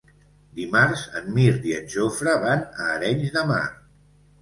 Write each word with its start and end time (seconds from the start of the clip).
Dimarts 0.59 1.03
en 1.19 1.27
Mirt 1.35 1.69
i 1.73 1.77
en 1.81 1.87
Jofre 1.99 2.37
van 2.49 2.67
a 2.71 2.91
Arenys 2.99 3.39
de 3.41 3.49
Mar. 3.55 3.65